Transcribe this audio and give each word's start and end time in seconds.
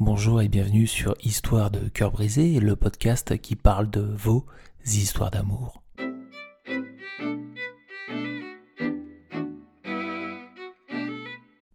Bonjour 0.00 0.40
et 0.40 0.46
bienvenue 0.46 0.86
sur 0.86 1.16
Histoire 1.24 1.72
de 1.72 1.88
cœur 1.88 2.12
brisé, 2.12 2.60
le 2.60 2.76
podcast 2.76 3.36
qui 3.36 3.56
parle 3.56 3.90
de 3.90 4.00
vos 4.00 4.46
histoires 4.86 5.32
d'amour. 5.32 5.82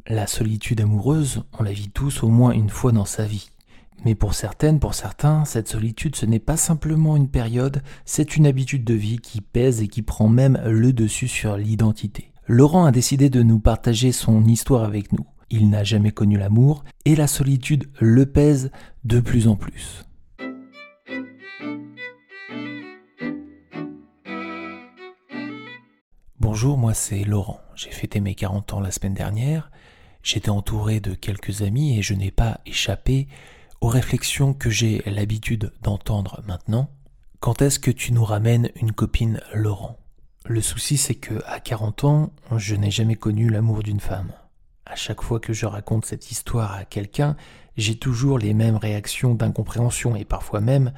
La 0.07 0.25
solitude 0.25 0.79
amoureuse, 0.79 1.43
on 1.59 1.63
la 1.63 1.73
vit 1.73 1.89
tous 1.89 2.23
au 2.23 2.29
moins 2.29 2.51
une 2.51 2.69
fois 2.69 2.93
dans 2.93 3.03
sa 3.03 3.25
vie. 3.25 3.49
Mais 4.05 4.15
pour 4.15 4.35
certaines, 4.35 4.79
pour 4.79 4.93
certains, 4.93 5.43
cette 5.43 5.67
solitude, 5.67 6.15
ce 6.15 6.25
n'est 6.25 6.39
pas 6.39 6.55
simplement 6.55 7.17
une 7.17 7.29
période, 7.29 7.83
c'est 8.05 8.37
une 8.37 8.47
habitude 8.47 8.85
de 8.85 8.93
vie 8.93 9.17
qui 9.17 9.41
pèse 9.41 9.81
et 9.81 9.89
qui 9.89 10.01
prend 10.01 10.29
même 10.29 10.61
le 10.65 10.93
dessus 10.93 11.27
sur 11.27 11.57
l'identité. 11.57 12.31
Laurent 12.47 12.85
a 12.85 12.93
décidé 12.93 13.29
de 13.29 13.43
nous 13.43 13.59
partager 13.59 14.13
son 14.13 14.45
histoire 14.45 14.85
avec 14.85 15.11
nous 15.11 15.25
il 15.53 15.69
n'a 15.69 15.83
jamais 15.83 16.11
connu 16.11 16.35
l'amour, 16.35 16.83
et 17.05 17.15
la 17.15 17.27
solitude 17.27 17.87
le 17.99 18.25
pèse 18.25 18.71
de 19.03 19.19
plus 19.19 19.47
en 19.47 19.55
plus. 19.55 20.03
Bonjour, 26.39 26.75
moi 26.75 26.95
c'est 26.95 27.23
Laurent. 27.23 27.61
J'ai 27.75 27.91
fêté 27.91 28.19
mes 28.19 28.33
40 28.33 28.73
ans 28.73 28.79
la 28.79 28.89
semaine 28.89 29.13
dernière. 29.13 29.69
J'étais 30.23 30.49
entouré 30.49 30.99
de 30.99 31.13
quelques 31.13 31.61
amis 31.61 31.99
et 31.99 32.01
je 32.01 32.15
n'ai 32.15 32.31
pas 32.31 32.59
échappé 32.65 33.27
aux 33.79 33.89
réflexions 33.89 34.55
que 34.55 34.71
j'ai 34.71 35.03
l'habitude 35.05 35.71
d'entendre 35.83 36.41
maintenant. 36.47 36.89
Quand 37.41 37.61
est-ce 37.61 37.77
que 37.77 37.91
tu 37.91 38.11
nous 38.11 38.25
ramènes 38.25 38.71
une 38.81 38.91
copine 38.91 39.39
Laurent? 39.53 39.99
Le 40.45 40.61
souci 40.61 40.97
c'est 40.97 41.15
que 41.15 41.43
à 41.45 41.59
40 41.59 42.03
ans, 42.05 42.33
je 42.57 42.73
n'ai 42.73 42.91
jamais 42.91 43.15
connu 43.15 43.49
l'amour 43.49 43.83
d'une 43.83 43.99
femme. 43.99 44.31
À 44.85 44.95
chaque 44.95 45.21
fois 45.21 45.39
que 45.39 45.53
je 45.53 45.65
raconte 45.65 46.05
cette 46.05 46.31
histoire 46.31 46.73
à 46.73 46.85
quelqu'un, 46.85 47.35
j'ai 47.77 47.95
toujours 47.95 48.37
les 48.37 48.53
mêmes 48.53 48.75
réactions 48.75 49.33
d'incompréhension 49.33 50.15
et 50.15 50.25
parfois 50.25 50.61
même 50.61 50.93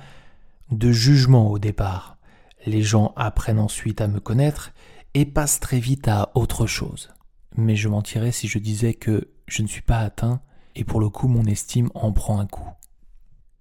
de 0.72 0.92
jugement 0.92 1.52
au 1.52 1.60
départ. 1.60 2.18
Les 2.66 2.82
gens 2.82 3.14
apprennent 3.16 3.60
ensuite 3.60 4.02
à 4.02 4.08
me 4.08 4.20
connaître 4.20 4.72
et 5.14 5.26
passent 5.26 5.60
très 5.60 5.80
vite 5.80 6.08
à 6.08 6.32
autre 6.34 6.66
chose. 6.66 7.10
Mais 7.56 7.76
je 7.76 7.88
mentirais 7.88 8.32
si 8.32 8.48
je 8.48 8.60
disais 8.60 8.94
que 8.94 9.30
je 9.48 9.62
ne 9.62 9.68
suis 9.68 9.84
pas 9.84 10.00
atteint 10.00 10.42
et 10.76 10.84
pour 10.84 11.00
le 11.00 11.10
coup 11.10 11.28
mon 11.28 11.46
estime 11.46 11.90
en 11.94 12.12
prend 12.12 12.40
un 12.40 12.48
coup. 12.48 12.70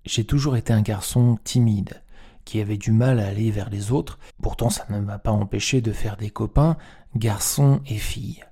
J'ai 0.04 0.24
toujours 0.24 0.56
été 0.56 0.72
un 0.72 0.82
garçon 0.82 1.38
timide, 1.44 2.02
qui 2.44 2.60
avait 2.60 2.76
du 2.76 2.92
mal 2.92 3.20
à 3.20 3.28
aller 3.28 3.50
vers 3.50 3.70
les 3.70 3.92
autres, 3.92 4.18
pourtant 4.42 4.68
ça 4.68 4.86
ne 4.90 4.98
m'a 4.98 5.18
pas 5.18 5.30
empêché 5.30 5.80
de 5.80 5.92
faire 5.92 6.16
des 6.16 6.30
copains, 6.30 6.76
garçons 7.14 7.80
et 7.86 7.98
filles. 7.98 8.44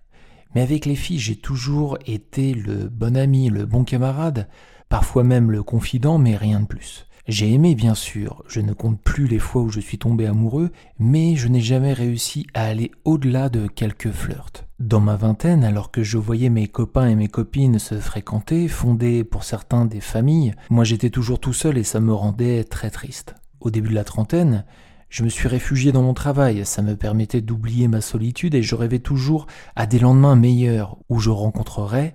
Mais 0.54 0.60
avec 0.60 0.86
les 0.86 0.96
filles, 0.96 1.18
j'ai 1.18 1.36
toujours 1.36 1.98
été 2.06 2.54
le 2.54 2.88
bon 2.88 3.16
ami, 3.16 3.48
le 3.48 3.66
bon 3.66 3.84
camarade, 3.84 4.48
parfois 4.88 5.24
même 5.24 5.50
le 5.50 5.62
confident, 5.62 6.18
mais 6.18 6.36
rien 6.36 6.60
de 6.60 6.66
plus. 6.66 7.06
J'ai 7.28 7.52
aimé 7.52 7.76
bien 7.76 7.94
sûr, 7.94 8.42
je 8.48 8.60
ne 8.60 8.72
compte 8.72 9.00
plus 9.00 9.28
les 9.28 9.38
fois 9.38 9.62
où 9.62 9.68
je 9.68 9.78
suis 9.78 9.96
tombé 9.96 10.26
amoureux, 10.26 10.72
mais 10.98 11.36
je 11.36 11.46
n'ai 11.46 11.60
jamais 11.60 11.92
réussi 11.92 12.48
à 12.52 12.64
aller 12.64 12.90
au-delà 13.04 13.48
de 13.48 13.68
quelques 13.68 14.10
flirts. 14.10 14.64
Dans 14.80 14.98
ma 14.98 15.14
vingtaine, 15.14 15.62
alors 15.62 15.92
que 15.92 16.02
je 16.02 16.18
voyais 16.18 16.50
mes 16.50 16.66
copains 16.66 17.06
et 17.06 17.14
mes 17.14 17.28
copines 17.28 17.78
se 17.78 18.00
fréquenter, 18.00 18.66
fonder 18.66 19.22
pour 19.22 19.44
certains 19.44 19.84
des 19.84 20.00
familles, 20.00 20.54
moi 20.68 20.82
j'étais 20.82 21.10
toujours 21.10 21.38
tout 21.38 21.52
seul 21.52 21.78
et 21.78 21.84
ça 21.84 22.00
me 22.00 22.12
rendait 22.12 22.64
très 22.64 22.90
triste. 22.90 23.36
Au 23.60 23.70
début 23.70 23.90
de 23.90 23.94
la 23.94 24.02
trentaine, 24.02 24.64
je 25.12 25.24
me 25.24 25.28
suis 25.28 25.46
réfugié 25.46 25.92
dans 25.92 26.00
mon 26.00 26.14
travail, 26.14 26.64
ça 26.64 26.80
me 26.80 26.96
permettait 26.96 27.42
d'oublier 27.42 27.86
ma 27.86 28.00
solitude 28.00 28.54
et 28.54 28.62
je 28.62 28.74
rêvais 28.74 28.98
toujours 28.98 29.46
à 29.76 29.84
des 29.84 29.98
lendemains 29.98 30.36
meilleurs 30.36 30.96
où 31.10 31.18
je 31.18 31.28
rencontrerais 31.28 32.14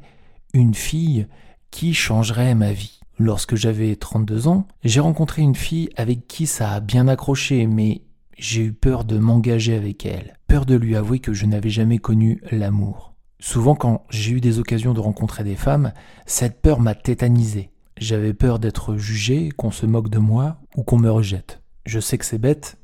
une 0.55 0.73
fille 0.73 1.27
qui 1.69 1.93
changerait 1.93 2.55
ma 2.55 2.71
vie. 2.71 2.99
Lorsque 3.19 3.55
j'avais 3.55 3.95
32 3.95 4.47
ans, 4.47 4.67
j'ai 4.83 4.99
rencontré 4.99 5.43
une 5.43 5.53
fille 5.53 5.89
avec 5.95 6.27
qui 6.27 6.47
ça 6.47 6.71
a 6.71 6.79
bien 6.79 7.07
accroché, 7.07 7.67
mais 7.67 8.01
j'ai 8.35 8.63
eu 8.63 8.73
peur 8.73 9.05
de 9.05 9.19
m'engager 9.19 9.75
avec 9.75 10.03
elle, 10.07 10.39
peur 10.47 10.65
de 10.65 10.73
lui 10.73 10.95
avouer 10.95 11.19
que 11.19 11.33
je 11.33 11.45
n'avais 11.45 11.69
jamais 11.69 11.99
connu 11.99 12.41
l'amour. 12.51 13.13
Souvent 13.39 13.75
quand 13.75 14.05
j'ai 14.09 14.31
eu 14.31 14.41
des 14.41 14.57
occasions 14.57 14.95
de 14.95 14.99
rencontrer 14.99 15.43
des 15.43 15.55
femmes, 15.55 15.93
cette 16.25 16.63
peur 16.63 16.79
m'a 16.79 16.95
tétanisé. 16.95 17.69
J'avais 17.99 18.33
peur 18.33 18.57
d'être 18.57 18.97
jugé, 18.97 19.49
qu'on 19.55 19.69
se 19.69 19.85
moque 19.85 20.09
de 20.09 20.17
moi 20.17 20.57
ou 20.75 20.81
qu'on 20.81 20.97
me 20.97 21.11
rejette. 21.11 21.61
Je 21.85 21.99
sais 21.99 22.17
que 22.17 22.25
c'est 22.25 22.39
bête, 22.39 22.77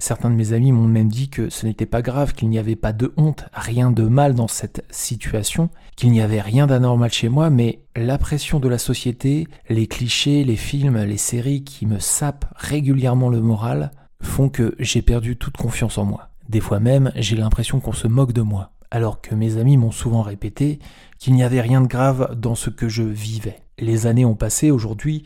Certains 0.00 0.30
de 0.30 0.34
mes 0.34 0.54
amis 0.54 0.72
m'ont 0.72 0.88
même 0.88 1.10
dit 1.10 1.28
que 1.28 1.50
ce 1.50 1.66
n'était 1.66 1.84
pas 1.84 2.00
grave, 2.00 2.32
qu'il 2.32 2.48
n'y 2.48 2.58
avait 2.58 2.74
pas 2.74 2.94
de 2.94 3.12
honte, 3.18 3.44
rien 3.52 3.90
de 3.90 4.04
mal 4.04 4.34
dans 4.34 4.48
cette 4.48 4.82
situation, 4.90 5.68
qu'il 5.94 6.10
n'y 6.10 6.22
avait 6.22 6.40
rien 6.40 6.66
d'anormal 6.66 7.12
chez 7.12 7.28
moi, 7.28 7.50
mais 7.50 7.80
la 7.94 8.16
pression 8.16 8.60
de 8.60 8.68
la 8.68 8.78
société, 8.78 9.46
les 9.68 9.86
clichés, 9.86 10.42
les 10.42 10.56
films, 10.56 11.04
les 11.04 11.18
séries 11.18 11.64
qui 11.64 11.84
me 11.84 11.98
sapent 11.98 12.46
régulièrement 12.56 13.28
le 13.28 13.42
moral 13.42 13.90
font 14.22 14.48
que 14.48 14.74
j'ai 14.78 15.02
perdu 15.02 15.36
toute 15.36 15.58
confiance 15.58 15.98
en 15.98 16.06
moi. 16.06 16.30
Des 16.48 16.60
fois 16.60 16.80
même, 16.80 17.12
j'ai 17.14 17.36
l'impression 17.36 17.78
qu'on 17.78 17.92
se 17.92 18.08
moque 18.08 18.32
de 18.32 18.40
moi, 18.40 18.72
alors 18.90 19.20
que 19.20 19.34
mes 19.34 19.58
amis 19.58 19.76
m'ont 19.76 19.90
souvent 19.90 20.22
répété 20.22 20.78
qu'il 21.18 21.34
n'y 21.34 21.42
avait 21.42 21.60
rien 21.60 21.82
de 21.82 21.86
grave 21.86 22.34
dans 22.40 22.54
ce 22.54 22.70
que 22.70 22.88
je 22.88 23.02
vivais. 23.02 23.60
Les 23.78 24.06
années 24.06 24.24
ont 24.24 24.34
passé, 24.34 24.70
aujourd'hui, 24.70 25.24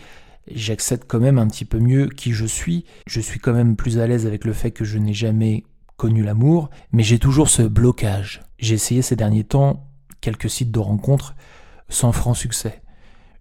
j'accepte 0.51 1.05
quand 1.07 1.21
même 1.21 1.39
un 1.39 1.47
petit 1.47 1.65
peu 1.65 1.79
mieux 1.79 2.09
qui 2.09 2.33
je 2.33 2.47
suis. 2.47 2.85
Je 3.07 3.21
suis 3.21 3.41
quand 3.41 3.53
même 3.53 3.77
plus 3.77 3.99
à 3.99 4.07
l'aise 4.07 4.27
avec 4.27 4.45
le 4.45 4.53
fait 4.53 4.71
que 4.71 4.85
je 4.85 4.99
n'ai 4.99 5.15
jamais 5.15 5.65
connu 5.97 6.23
l'amour, 6.23 6.71
mais 6.93 7.03
j'ai 7.03 7.19
toujours 7.19 7.49
ce 7.49 7.63
blocage. 7.63 8.43
J'ai 8.59 8.75
essayé 8.75 9.03
ces 9.03 9.17
derniers 9.17 9.45
temps 9.45 9.87
quelques 10.21 10.51
sites 10.51 10.71
de 10.71 10.79
rencontres 10.79 11.35
sans 11.89 12.13
franc 12.13 12.35
succès. 12.35 12.83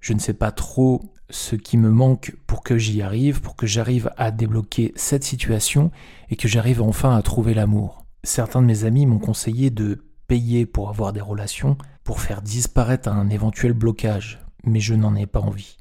Je 0.02 0.13
ne 0.13 0.19
sais 0.19 0.34
pas 0.34 0.52
trop 0.52 1.02
ce 1.30 1.56
qui 1.56 1.78
me 1.78 1.90
manque 1.90 2.36
pour 2.46 2.62
que 2.62 2.78
j'y 2.78 3.02
arrive, 3.02 3.42
pour 3.42 3.56
que 3.56 3.66
j'arrive 3.66 4.12
à 4.18 4.31
débloquer 4.31 4.92
cette 4.96 5.24
situation 5.24 5.92
et 6.30 6.36
que 6.36 6.47
j'arrive 6.47 6.81
enfin 6.81 7.16
à 7.16 7.22
trouver 7.22 7.53
l'amour. 7.53 8.06
Certains 8.24 8.62
de 8.62 8.68
mes 8.68 8.84
amis 8.84 9.06
m'ont 9.06 9.19
conseillé 9.19 9.69
de 9.69 10.03
payer 10.28 10.66
pour 10.66 10.90
avoir 10.90 11.13
des 11.13 11.22
relations, 11.22 11.78
pour 12.03 12.22
faire 12.22 12.42
disparaître 12.42 13.09
un 13.09 13.30
éventuel 13.30 13.74
blocage, 13.74 14.40
mais 14.63 14.80
je 14.80 14.94
n'en 14.94 15.16
ai 15.16 15.25
pas 15.25 15.40
envie. 15.40 15.78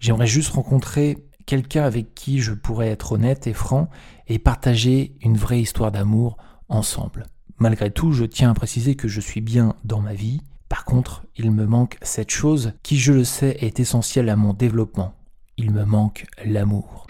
J'aimerais 0.00 0.26
juste 0.26 0.50
rencontrer 0.50 1.26
quelqu'un 1.44 1.82
avec 1.82 2.14
qui 2.14 2.40
je 2.40 2.52
pourrais 2.52 2.88
être 2.88 3.12
honnête 3.12 3.46
et 3.46 3.52
franc 3.52 3.88
et 4.28 4.38
partager 4.38 5.16
une 5.22 5.36
vraie 5.36 5.60
histoire 5.60 5.90
d'amour 5.90 6.36
ensemble. 6.68 7.26
Malgré 7.58 7.90
tout, 7.90 8.12
je 8.12 8.24
tiens 8.24 8.50
à 8.50 8.54
préciser 8.54 8.94
que 8.94 9.08
je 9.08 9.20
suis 9.20 9.40
bien 9.40 9.74
dans 9.84 10.00
ma 10.00 10.14
vie. 10.14 10.40
Par 10.68 10.84
contre, 10.84 11.24
il 11.36 11.50
me 11.50 11.66
manque 11.66 11.98
cette 12.02 12.30
chose 12.30 12.74
qui, 12.82 12.98
je 12.98 13.12
le 13.12 13.24
sais, 13.24 13.56
est 13.60 13.80
essentielle 13.80 14.28
à 14.28 14.36
mon 14.36 14.52
développement. 14.52 15.14
Il 15.56 15.72
me 15.72 15.84
manque 15.84 16.26
l'amour. 16.44 17.06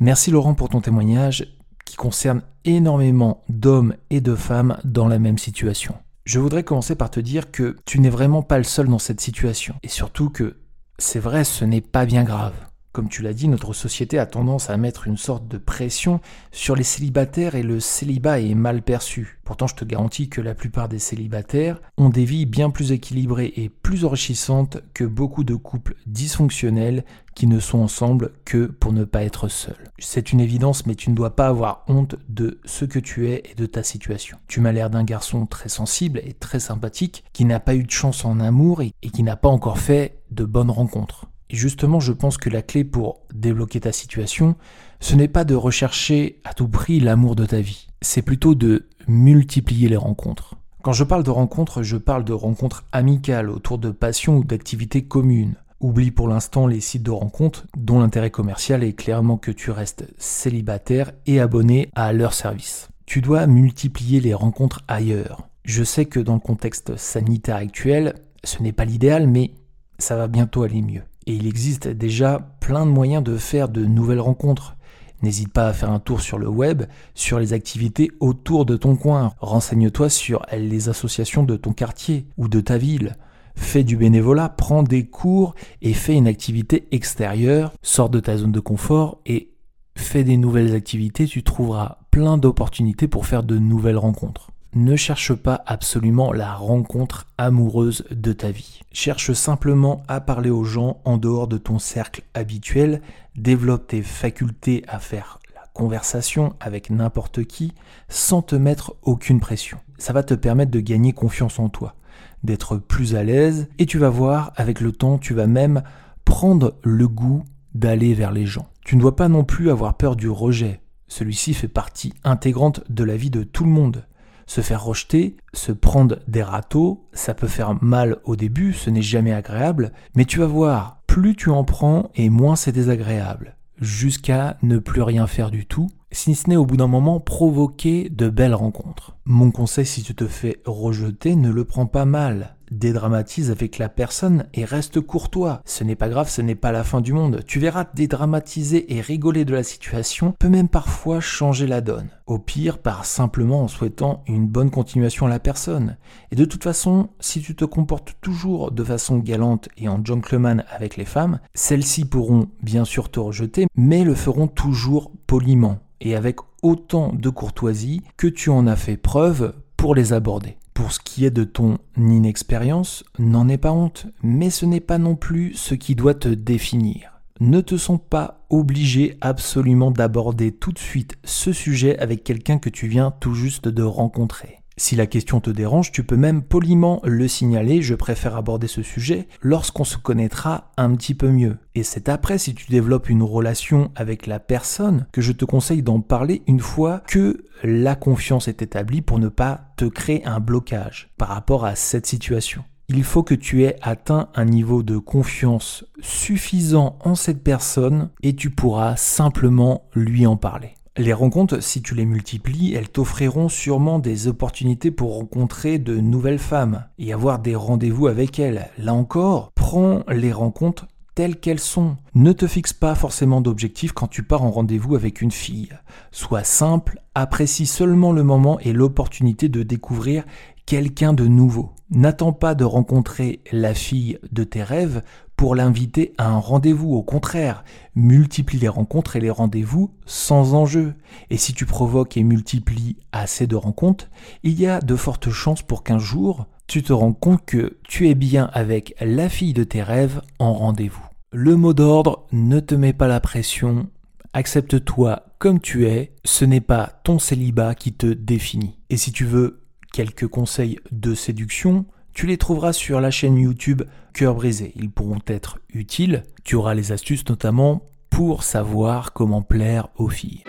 Merci 0.00 0.30
Laurent 0.30 0.54
pour 0.54 0.70
ton 0.70 0.80
témoignage 0.80 1.56
qui 1.84 1.96
concerne 1.96 2.42
énormément 2.64 3.44
d'hommes 3.48 3.96
et 4.10 4.20
de 4.20 4.34
femmes 4.34 4.78
dans 4.84 5.08
la 5.08 5.18
même 5.18 5.38
situation. 5.38 5.94
Je 6.24 6.38
voudrais 6.38 6.64
commencer 6.64 6.94
par 6.94 7.10
te 7.10 7.20
dire 7.20 7.50
que 7.50 7.76
tu 7.84 8.00
n'es 8.00 8.08
vraiment 8.08 8.42
pas 8.42 8.56
le 8.56 8.64
seul 8.64 8.88
dans 8.88 8.98
cette 8.98 9.20
situation. 9.20 9.74
Et 9.82 9.88
surtout 9.88 10.30
que 10.30 10.56
c'est 10.98 11.18
vrai, 11.18 11.44
ce 11.44 11.66
n'est 11.66 11.82
pas 11.82 12.06
bien 12.06 12.24
grave. 12.24 12.54
Comme 12.94 13.08
tu 13.08 13.22
l'as 13.22 13.32
dit, 13.32 13.48
notre 13.48 13.72
société 13.72 14.20
a 14.20 14.24
tendance 14.26 14.70
à 14.70 14.76
mettre 14.76 15.08
une 15.08 15.16
sorte 15.16 15.48
de 15.48 15.58
pression 15.58 16.20
sur 16.52 16.76
les 16.76 16.84
célibataires 16.84 17.56
et 17.56 17.64
le 17.64 17.80
célibat 17.80 18.38
est 18.38 18.54
mal 18.54 18.82
perçu. 18.82 19.40
Pourtant, 19.42 19.66
je 19.66 19.74
te 19.74 19.84
garantis 19.84 20.28
que 20.28 20.40
la 20.40 20.54
plupart 20.54 20.88
des 20.88 21.00
célibataires 21.00 21.80
ont 21.96 22.08
des 22.08 22.24
vies 22.24 22.46
bien 22.46 22.70
plus 22.70 22.92
équilibrées 22.92 23.52
et 23.56 23.68
plus 23.68 24.04
enrichissantes 24.04 24.78
que 24.94 25.02
beaucoup 25.02 25.42
de 25.42 25.56
couples 25.56 25.96
dysfonctionnels 26.06 27.04
qui 27.34 27.48
ne 27.48 27.58
sont 27.58 27.80
ensemble 27.80 28.30
que 28.44 28.66
pour 28.66 28.92
ne 28.92 29.02
pas 29.02 29.24
être 29.24 29.48
seuls. 29.48 29.90
C'est 29.98 30.30
une 30.30 30.38
évidence, 30.38 30.86
mais 30.86 30.94
tu 30.94 31.10
ne 31.10 31.16
dois 31.16 31.34
pas 31.34 31.48
avoir 31.48 31.82
honte 31.88 32.14
de 32.28 32.60
ce 32.64 32.84
que 32.84 33.00
tu 33.00 33.28
es 33.28 33.42
et 33.50 33.56
de 33.56 33.66
ta 33.66 33.82
situation. 33.82 34.38
Tu 34.46 34.60
m'as 34.60 34.70
l'air 34.70 34.88
d'un 34.88 35.02
garçon 35.02 35.46
très 35.46 35.68
sensible 35.68 36.20
et 36.24 36.32
très 36.32 36.60
sympathique, 36.60 37.24
qui 37.32 37.44
n'a 37.44 37.58
pas 37.58 37.74
eu 37.74 37.82
de 37.82 37.90
chance 37.90 38.24
en 38.24 38.38
amour 38.38 38.82
et, 38.82 38.92
qui 39.12 39.24
n'a 39.24 39.34
pas 39.34 39.48
encore 39.48 39.80
fait 39.80 40.20
de 40.30 40.44
bonnes 40.44 40.70
rencontres. 40.70 41.26
Justement, 41.50 42.00
je 42.00 42.12
pense 42.12 42.38
que 42.38 42.50
la 42.50 42.62
clé 42.62 42.84
pour 42.84 43.20
débloquer 43.34 43.80
ta 43.80 43.92
situation, 43.92 44.56
ce 45.00 45.14
n'est 45.14 45.28
pas 45.28 45.44
de 45.44 45.54
rechercher 45.54 46.40
à 46.44 46.54
tout 46.54 46.68
prix 46.68 47.00
l'amour 47.00 47.36
de 47.36 47.46
ta 47.46 47.60
vie, 47.60 47.88
c'est 48.00 48.22
plutôt 48.22 48.54
de 48.54 48.86
multiplier 49.06 49.88
les 49.88 49.96
rencontres. 49.96 50.56
Quand 50.82 50.92
je 50.92 51.04
parle 51.04 51.22
de 51.22 51.30
rencontres, 51.30 51.82
je 51.82 51.96
parle 51.96 52.24
de 52.24 52.32
rencontres 52.32 52.84
amicales 52.92 53.50
autour 53.50 53.78
de 53.78 53.90
passions 53.90 54.38
ou 54.38 54.44
d'activités 54.44 55.04
communes. 55.04 55.54
Oublie 55.80 56.10
pour 56.10 56.28
l'instant 56.28 56.66
les 56.66 56.80
sites 56.80 57.02
de 57.02 57.10
rencontres 57.10 57.66
dont 57.76 58.00
l'intérêt 58.00 58.30
commercial 58.30 58.84
est 58.84 58.92
clairement 58.92 59.36
que 59.36 59.50
tu 59.50 59.70
restes 59.70 60.06
célibataire 60.18 61.12
et 61.26 61.40
abonné 61.40 61.88
à 61.94 62.12
leur 62.12 62.32
service. 62.32 62.88
Tu 63.06 63.20
dois 63.20 63.46
multiplier 63.46 64.20
les 64.20 64.34
rencontres 64.34 64.82
ailleurs. 64.88 65.48
Je 65.64 65.84
sais 65.84 66.06
que 66.06 66.20
dans 66.20 66.34
le 66.34 66.40
contexte 66.40 66.96
sanitaire 66.96 67.56
actuel, 67.56 68.14
ce 68.44 68.62
n'est 68.62 68.72
pas 68.72 68.84
l'idéal, 68.84 69.26
mais 69.26 69.52
ça 69.98 70.16
va 70.16 70.26
bientôt 70.26 70.62
aller 70.62 70.82
mieux. 70.82 71.02
Et 71.26 71.34
il 71.34 71.46
existe 71.46 71.88
déjà 71.88 72.56
plein 72.60 72.86
de 72.86 72.90
moyens 72.90 73.22
de 73.22 73.36
faire 73.36 73.68
de 73.68 73.84
nouvelles 73.84 74.20
rencontres. 74.20 74.76
N'hésite 75.22 75.52
pas 75.52 75.68
à 75.68 75.72
faire 75.72 75.90
un 75.90 76.00
tour 76.00 76.20
sur 76.20 76.38
le 76.38 76.48
web, 76.48 76.82
sur 77.14 77.38
les 77.38 77.54
activités 77.54 78.10
autour 78.20 78.66
de 78.66 78.76
ton 78.76 78.94
coin. 78.94 79.32
Renseigne-toi 79.40 80.10
sur 80.10 80.44
les 80.52 80.88
associations 80.90 81.44
de 81.44 81.56
ton 81.56 81.72
quartier 81.72 82.26
ou 82.36 82.48
de 82.48 82.60
ta 82.60 82.76
ville. 82.76 83.16
Fais 83.54 83.84
du 83.84 83.96
bénévolat, 83.96 84.48
prends 84.50 84.82
des 84.82 85.06
cours 85.06 85.54
et 85.80 85.94
fais 85.94 86.14
une 86.14 86.26
activité 86.26 86.88
extérieure. 86.90 87.72
Sors 87.82 88.10
de 88.10 88.20
ta 88.20 88.36
zone 88.36 88.52
de 88.52 88.60
confort 88.60 89.20
et 89.24 89.54
fais 89.96 90.24
des 90.24 90.36
nouvelles 90.36 90.74
activités. 90.74 91.26
Tu 91.26 91.42
trouveras 91.42 91.98
plein 92.10 92.36
d'opportunités 92.36 93.08
pour 93.08 93.26
faire 93.26 93.44
de 93.44 93.58
nouvelles 93.58 93.96
rencontres. 93.96 94.50
Ne 94.74 94.96
cherche 94.96 95.34
pas 95.34 95.62
absolument 95.66 96.32
la 96.32 96.52
rencontre 96.52 97.28
amoureuse 97.38 98.04
de 98.10 98.32
ta 98.32 98.50
vie. 98.50 98.80
Cherche 98.90 99.32
simplement 99.32 100.02
à 100.08 100.20
parler 100.20 100.50
aux 100.50 100.64
gens 100.64 101.00
en 101.04 101.16
dehors 101.16 101.46
de 101.46 101.58
ton 101.58 101.78
cercle 101.78 102.22
habituel, 102.34 103.00
développe 103.36 103.86
tes 103.86 104.02
facultés 104.02 104.82
à 104.88 104.98
faire 104.98 105.38
la 105.54 105.62
conversation 105.74 106.56
avec 106.58 106.90
n'importe 106.90 107.44
qui 107.44 107.72
sans 108.08 108.42
te 108.42 108.56
mettre 108.56 108.96
aucune 109.02 109.38
pression. 109.38 109.78
Ça 109.96 110.12
va 110.12 110.24
te 110.24 110.34
permettre 110.34 110.72
de 110.72 110.80
gagner 110.80 111.12
confiance 111.12 111.60
en 111.60 111.68
toi, 111.68 111.94
d'être 112.42 112.76
plus 112.76 113.14
à 113.14 113.22
l'aise 113.22 113.68
et 113.78 113.86
tu 113.86 113.98
vas 113.98 114.10
voir 114.10 114.52
avec 114.56 114.80
le 114.80 114.90
temps, 114.90 115.18
tu 115.18 115.34
vas 115.34 115.46
même 115.46 115.84
prendre 116.24 116.74
le 116.82 117.06
goût 117.06 117.44
d'aller 117.74 118.12
vers 118.12 118.32
les 118.32 118.46
gens. 118.46 118.66
Tu 118.84 118.96
ne 118.96 119.00
dois 119.00 119.14
pas 119.14 119.28
non 119.28 119.44
plus 119.44 119.70
avoir 119.70 119.96
peur 119.96 120.16
du 120.16 120.28
rejet. 120.28 120.80
Celui-ci 121.06 121.54
fait 121.54 121.68
partie 121.68 122.12
intégrante 122.24 122.82
de 122.90 123.04
la 123.04 123.16
vie 123.16 123.30
de 123.30 123.44
tout 123.44 123.62
le 123.62 123.70
monde 123.70 124.04
se 124.46 124.60
faire 124.60 124.84
rejeter, 124.84 125.36
se 125.52 125.72
prendre 125.72 126.18
des 126.28 126.42
râteaux, 126.42 127.06
ça 127.12 127.34
peut 127.34 127.48
faire 127.48 127.82
mal 127.82 128.18
au 128.24 128.36
début, 128.36 128.72
ce 128.72 128.90
n'est 128.90 129.02
jamais 129.02 129.32
agréable, 129.32 129.92
mais 130.14 130.24
tu 130.24 130.40
vas 130.40 130.46
voir, 130.46 131.02
plus 131.06 131.36
tu 131.36 131.50
en 131.50 131.64
prends 131.64 132.10
et 132.14 132.28
moins 132.28 132.56
c'est 132.56 132.72
désagréable, 132.72 133.56
jusqu'à 133.80 134.56
ne 134.62 134.78
plus 134.78 135.02
rien 135.02 135.26
faire 135.26 135.50
du 135.50 135.66
tout, 135.66 135.88
si 136.10 136.34
ce 136.34 136.48
n'est 136.48 136.56
au 136.56 136.66
bout 136.66 136.76
d'un 136.76 136.86
moment 136.86 137.20
provoquer 137.20 138.08
de 138.08 138.28
belles 138.28 138.54
rencontres. 138.54 139.16
Mon 139.24 139.50
conseil 139.50 139.86
si 139.86 140.02
tu 140.02 140.14
te 140.14 140.26
fais 140.26 140.60
rejeter, 140.64 141.34
ne 141.34 141.50
le 141.50 141.64
prends 141.64 141.86
pas 141.86 142.04
mal 142.04 142.56
dédramatise 142.78 143.50
avec 143.50 143.78
la 143.78 143.88
personne 143.88 144.46
et 144.54 144.64
reste 144.64 145.00
courtois. 145.00 145.62
Ce 145.64 145.84
n'est 145.84 145.96
pas 145.96 146.08
grave, 146.08 146.28
ce 146.28 146.42
n'est 146.42 146.54
pas 146.54 146.72
la 146.72 146.84
fin 146.84 147.00
du 147.00 147.12
monde. 147.12 147.42
Tu 147.46 147.58
verras, 147.58 147.86
dédramatiser 147.94 148.94
et 148.94 149.00
rigoler 149.00 149.44
de 149.44 149.54
la 149.54 149.62
situation 149.62 150.34
peut 150.38 150.48
même 150.48 150.68
parfois 150.68 151.20
changer 151.20 151.66
la 151.66 151.80
donne. 151.80 152.08
Au 152.26 152.38
pire, 152.38 152.78
par 152.78 153.04
simplement 153.04 153.62
en 153.62 153.68
souhaitant 153.68 154.22
une 154.26 154.46
bonne 154.46 154.70
continuation 154.70 155.26
à 155.26 155.28
la 155.28 155.38
personne. 155.38 155.96
Et 156.30 156.36
de 156.36 156.44
toute 156.44 156.64
façon, 156.64 157.10
si 157.20 157.40
tu 157.40 157.54
te 157.54 157.64
comportes 157.64 158.16
toujours 158.20 158.70
de 158.70 158.84
façon 158.84 159.18
galante 159.18 159.68
et 159.76 159.88
en 159.88 160.04
gentleman 160.04 160.64
avec 160.70 160.96
les 160.96 161.04
femmes, 161.04 161.40
celles-ci 161.54 162.04
pourront 162.04 162.48
bien 162.62 162.84
sûr 162.84 163.10
te 163.10 163.20
rejeter, 163.20 163.66
mais 163.76 164.04
le 164.04 164.14
feront 164.14 164.48
toujours 164.48 165.12
poliment 165.26 165.78
et 166.00 166.14
avec 166.16 166.36
autant 166.62 167.12
de 167.12 167.28
courtoisie 167.28 168.02
que 168.16 168.26
tu 168.26 168.50
en 168.50 168.66
as 168.66 168.76
fait 168.76 168.96
preuve 168.96 169.54
pour 169.76 169.94
les 169.94 170.12
aborder. 170.12 170.56
Pour 170.74 170.90
ce 170.90 170.98
qui 170.98 171.24
est 171.24 171.30
de 171.30 171.44
ton 171.44 171.78
inexpérience, 171.96 173.04
n'en 173.20 173.48
aie 173.48 173.58
pas 173.58 173.70
honte, 173.70 174.08
mais 174.22 174.50
ce 174.50 174.66
n'est 174.66 174.80
pas 174.80 174.98
non 174.98 175.14
plus 175.14 175.54
ce 175.54 175.74
qui 175.74 175.94
doit 175.94 176.14
te 176.14 176.28
définir. 176.28 177.22
Ne 177.40 177.60
te 177.60 177.76
sens 177.76 178.00
pas 178.10 178.44
obligé 178.50 179.16
absolument 179.20 179.92
d'aborder 179.92 180.52
tout 180.52 180.72
de 180.72 180.78
suite 180.78 181.16
ce 181.24 181.52
sujet 181.52 181.98
avec 181.98 182.24
quelqu'un 182.24 182.58
que 182.58 182.70
tu 182.70 182.88
viens 182.88 183.12
tout 183.12 183.34
juste 183.34 183.68
de 183.68 183.82
rencontrer. 183.84 184.63
Si 184.76 184.96
la 184.96 185.06
question 185.06 185.40
te 185.40 185.50
dérange, 185.50 185.92
tu 185.92 186.02
peux 186.02 186.16
même 186.16 186.42
poliment 186.42 187.00
le 187.04 187.28
signaler, 187.28 187.80
je 187.80 187.94
préfère 187.94 188.36
aborder 188.36 188.66
ce 188.66 188.82
sujet 188.82 189.28
lorsqu'on 189.40 189.84
se 189.84 189.96
connaîtra 189.96 190.72
un 190.76 190.94
petit 190.96 191.14
peu 191.14 191.30
mieux. 191.30 191.58
Et 191.76 191.84
c'est 191.84 192.08
après, 192.08 192.38
si 192.38 192.54
tu 192.54 192.66
développes 192.70 193.08
une 193.08 193.22
relation 193.22 193.92
avec 193.94 194.26
la 194.26 194.40
personne, 194.40 195.06
que 195.12 195.20
je 195.20 195.32
te 195.32 195.44
conseille 195.44 195.82
d'en 195.82 196.00
parler 196.00 196.42
une 196.48 196.60
fois 196.60 197.02
que 197.06 197.44
la 197.62 197.94
confiance 197.94 198.48
est 198.48 198.62
établie 198.62 199.00
pour 199.00 199.20
ne 199.20 199.28
pas 199.28 199.72
te 199.76 199.84
créer 199.84 200.24
un 200.26 200.40
blocage 200.40 201.10
par 201.18 201.28
rapport 201.28 201.64
à 201.64 201.76
cette 201.76 202.06
situation. 202.06 202.64
Il 202.88 203.04
faut 203.04 203.22
que 203.22 203.34
tu 203.34 203.64
aies 203.64 203.76
atteint 203.80 204.28
un 204.34 204.44
niveau 204.44 204.82
de 204.82 204.98
confiance 204.98 205.86
suffisant 206.00 206.98
en 207.00 207.14
cette 207.14 207.42
personne 207.42 208.10
et 208.22 208.34
tu 208.34 208.50
pourras 208.50 208.96
simplement 208.96 209.88
lui 209.94 210.26
en 210.26 210.36
parler. 210.36 210.74
Les 210.96 211.12
rencontres, 211.12 211.60
si 211.60 211.82
tu 211.82 211.96
les 211.96 212.04
multiplies, 212.04 212.72
elles 212.72 212.88
t'offriront 212.88 213.48
sûrement 213.48 213.98
des 213.98 214.28
opportunités 214.28 214.92
pour 214.92 215.16
rencontrer 215.16 215.80
de 215.80 215.96
nouvelles 215.96 216.38
femmes 216.38 216.84
et 216.98 217.12
avoir 217.12 217.40
des 217.40 217.56
rendez-vous 217.56 218.06
avec 218.06 218.38
elles. 218.38 218.68
Là 218.78 218.94
encore, 218.94 219.50
prends 219.56 220.04
les 220.08 220.30
rencontres 220.30 220.86
telles 221.16 221.40
qu'elles 221.40 221.58
sont. 221.58 221.96
Ne 222.14 222.30
te 222.30 222.46
fixe 222.46 222.72
pas 222.72 222.94
forcément 222.94 223.40
d'objectif 223.40 223.90
quand 223.90 224.06
tu 224.06 224.22
pars 224.22 224.44
en 224.44 224.52
rendez-vous 224.52 224.94
avec 224.94 225.20
une 225.20 225.32
fille. 225.32 225.70
Sois 226.12 226.44
simple, 226.44 227.00
apprécie 227.16 227.66
seulement 227.66 228.12
le 228.12 228.22
moment 228.22 228.60
et 228.60 228.72
l'opportunité 228.72 229.48
de 229.48 229.64
découvrir 229.64 230.22
quelqu'un 230.64 231.12
de 231.12 231.26
nouveau. 231.26 231.72
N'attends 231.90 232.32
pas 232.32 232.54
de 232.54 232.64
rencontrer 232.64 233.40
la 233.52 233.74
fille 233.74 234.18
de 234.32 234.44
tes 234.44 234.62
rêves 234.62 235.02
pour 235.36 235.54
l'inviter 235.54 236.14
à 236.18 236.28
un 236.28 236.38
rendez-vous. 236.38 236.94
Au 236.94 237.02
contraire, 237.02 237.64
multiplie 237.94 238.58
les 238.58 238.68
rencontres 238.68 239.16
et 239.16 239.20
les 239.20 239.30
rendez-vous 239.30 239.90
sans 240.06 240.54
enjeu. 240.54 240.94
Et 241.30 241.36
si 241.36 241.54
tu 241.54 241.66
provoques 241.66 242.16
et 242.16 242.22
multiplies 242.22 242.96
assez 243.12 243.46
de 243.46 243.56
rencontres, 243.56 244.08
il 244.42 244.58
y 244.60 244.66
a 244.66 244.80
de 244.80 244.96
fortes 244.96 245.30
chances 245.30 245.62
pour 245.62 245.82
qu'un 245.82 245.98
jour, 245.98 246.46
tu 246.66 246.82
te 246.82 246.92
rends 246.92 247.12
compte 247.12 247.44
que 247.44 247.78
tu 247.84 248.08
es 248.08 248.14
bien 248.14 248.50
avec 248.52 248.94
la 249.00 249.28
fille 249.28 249.52
de 249.52 249.64
tes 249.64 249.82
rêves 249.82 250.22
en 250.38 250.54
rendez-vous. 250.54 251.04
Le 251.32 251.56
mot 251.56 251.74
d'ordre, 251.74 252.26
ne 252.32 252.60
te 252.60 252.74
mets 252.74 252.92
pas 252.92 253.08
la 253.08 253.20
pression, 253.20 253.88
accepte-toi 254.32 255.24
comme 255.38 255.60
tu 255.60 255.86
es, 255.86 256.14
ce 256.24 256.44
n'est 256.44 256.60
pas 256.60 257.00
ton 257.04 257.18
célibat 257.18 257.74
qui 257.74 257.92
te 257.92 258.06
définit. 258.06 258.78
Et 258.88 258.96
si 258.96 259.12
tu 259.12 259.24
veux 259.24 259.62
quelques 259.92 260.26
conseils 260.26 260.78
de 260.90 261.14
séduction, 261.14 261.84
tu 262.14 262.26
les 262.28 262.38
trouveras 262.38 262.72
sur 262.72 263.00
la 263.00 263.10
chaîne 263.10 263.36
YouTube 263.36 263.82
Cœur 264.12 264.36
brisé. 264.36 264.72
Ils 264.76 264.90
pourront 264.90 265.18
être 265.26 265.58
utiles. 265.68 266.22
Tu 266.44 266.54
auras 266.54 266.74
les 266.74 266.92
astuces 266.92 267.28
notamment 267.28 267.82
pour 268.08 268.44
savoir 268.44 269.12
comment 269.12 269.42
plaire 269.42 269.88
aux 269.96 270.08
filles. 270.08 270.44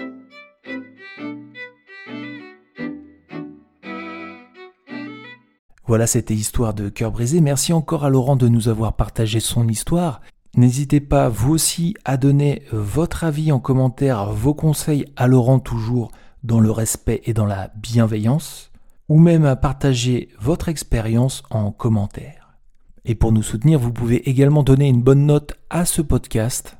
Voilà, 5.87 6.07
c'était 6.07 6.35
Histoire 6.35 6.75
de 6.75 6.89
cœur 6.89 7.11
brisé. 7.11 7.41
Merci 7.41 7.73
encore 7.73 8.05
à 8.05 8.09
Laurent 8.09 8.35
de 8.35 8.47
nous 8.47 8.69
avoir 8.69 8.93
partagé 8.93 9.39
son 9.39 9.67
histoire. 9.67 10.21
N'hésitez 10.55 10.99
pas, 10.99 11.29
vous 11.29 11.53
aussi, 11.53 11.95
à 12.05 12.17
donner 12.17 12.63
votre 12.71 13.23
avis 13.23 13.51
en 13.51 13.59
commentaire, 13.59 14.31
vos 14.31 14.53
conseils 14.53 15.05
à 15.15 15.27
Laurent 15.27 15.59
toujours 15.59 16.11
dans 16.43 16.59
le 16.59 16.71
respect 16.71 17.21
et 17.25 17.33
dans 17.33 17.45
la 17.45 17.71
bienveillance 17.75 18.71
ou 19.09 19.19
même 19.19 19.45
à 19.45 19.55
partager 19.55 20.29
votre 20.39 20.69
expérience 20.69 21.43
en 21.49 21.71
commentaire. 21.71 22.57
Et 23.05 23.15
pour 23.15 23.31
nous 23.31 23.43
soutenir, 23.43 23.79
vous 23.79 23.93
pouvez 23.93 24.27
également 24.29 24.63
donner 24.63 24.87
une 24.87 25.03
bonne 25.03 25.27
note 25.27 25.53
à 25.69 25.85
ce 25.85 26.01
podcast, 26.01 26.77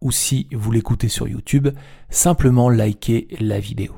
ou 0.00 0.10
si 0.10 0.48
vous 0.52 0.72
l'écoutez 0.72 1.08
sur 1.08 1.28
YouTube, 1.28 1.68
simplement 2.10 2.68
liker 2.68 3.28
la 3.38 3.60
vidéo. 3.60 3.94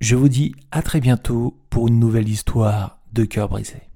Je 0.00 0.14
vous 0.14 0.28
dis 0.28 0.54
à 0.70 0.82
très 0.82 1.00
bientôt 1.00 1.58
pour 1.68 1.88
une 1.88 1.98
nouvelle 1.98 2.28
histoire 2.28 3.00
de 3.12 3.24
cœur 3.24 3.48
brisé. 3.48 3.89